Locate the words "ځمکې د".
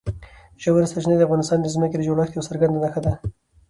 1.73-2.01